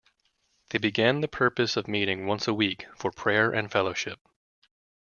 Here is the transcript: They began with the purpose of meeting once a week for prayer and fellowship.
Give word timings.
They 0.71 0.79
began 0.79 1.17
with 1.21 1.29
the 1.29 1.37
purpose 1.37 1.77
of 1.77 1.87
meeting 1.87 2.25
once 2.25 2.47
a 2.47 2.55
week 2.55 2.87
for 2.95 3.11
prayer 3.11 3.51
and 3.51 3.71
fellowship. 3.71 4.19